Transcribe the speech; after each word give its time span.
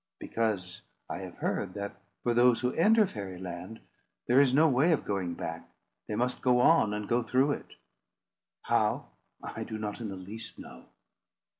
"Because 0.17 0.81
I 1.07 1.19
have 1.19 1.37
heard, 1.37 1.75
that, 1.75 2.01
for 2.23 2.33
those 2.33 2.59
who 2.61 2.71
enter 2.71 3.05
Fairy 3.05 3.37
Land, 3.37 3.79
there 4.25 4.41
is 4.41 4.51
no 4.51 4.67
way 4.67 4.93
of 4.93 5.05
going 5.05 5.35
back. 5.35 5.69
They 6.07 6.15
must 6.15 6.41
go 6.41 6.59
on, 6.59 6.95
and 6.95 7.07
go 7.07 7.21
through 7.21 7.51
it. 7.51 7.75
How, 8.63 9.09
I 9.43 9.63
do 9.63 9.77
not 9.77 10.01
in 10.01 10.09
the 10.09 10.15
least 10.15 10.57
know." 10.57 10.85